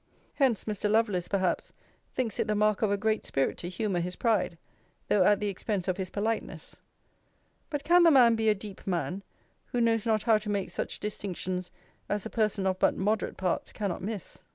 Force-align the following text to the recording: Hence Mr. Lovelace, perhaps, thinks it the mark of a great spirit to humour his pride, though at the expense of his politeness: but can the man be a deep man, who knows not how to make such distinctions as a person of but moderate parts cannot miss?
Hence 0.33 0.63
Mr. 0.63 0.89
Lovelace, 0.89 1.27
perhaps, 1.27 1.73
thinks 2.15 2.39
it 2.39 2.47
the 2.47 2.55
mark 2.55 2.81
of 2.81 2.89
a 2.89 2.97
great 2.97 3.23
spirit 3.23 3.55
to 3.59 3.69
humour 3.69 3.99
his 3.99 4.15
pride, 4.15 4.57
though 5.09 5.23
at 5.23 5.39
the 5.39 5.47
expense 5.47 5.87
of 5.87 5.97
his 5.97 6.09
politeness: 6.09 6.75
but 7.69 7.83
can 7.83 8.01
the 8.01 8.09
man 8.09 8.33
be 8.35 8.49
a 8.49 8.55
deep 8.55 8.87
man, 8.87 9.21
who 9.67 9.79
knows 9.79 10.07
not 10.07 10.23
how 10.23 10.39
to 10.39 10.49
make 10.49 10.71
such 10.71 10.99
distinctions 10.99 11.71
as 12.09 12.25
a 12.25 12.31
person 12.31 12.65
of 12.65 12.79
but 12.79 12.97
moderate 12.97 13.37
parts 13.37 13.71
cannot 13.71 14.01
miss? 14.01 14.39